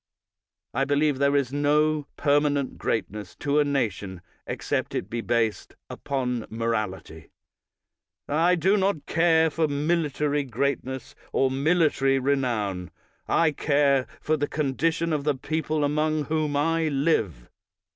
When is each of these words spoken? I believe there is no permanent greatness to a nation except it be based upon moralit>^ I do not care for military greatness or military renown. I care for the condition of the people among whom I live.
I 0.73 0.83
believe 0.83 1.19
there 1.19 1.35
is 1.35 1.53
no 1.53 2.07
permanent 2.17 2.79
greatness 2.79 3.35
to 3.35 3.59
a 3.59 3.63
nation 3.63 4.21
except 4.47 4.95
it 4.95 5.11
be 5.11 5.21
based 5.21 5.75
upon 5.91 6.45
moralit>^ 6.47 7.29
I 8.27 8.55
do 8.55 8.77
not 8.77 9.05
care 9.05 9.51
for 9.51 9.67
military 9.67 10.43
greatness 10.43 11.13
or 11.31 11.51
military 11.51 12.17
renown. 12.17 12.89
I 13.27 13.51
care 13.51 14.07
for 14.19 14.35
the 14.37 14.47
condition 14.47 15.13
of 15.13 15.23
the 15.23 15.35
people 15.35 15.83
among 15.83 16.23
whom 16.23 16.55
I 16.55 16.87
live. 16.87 17.47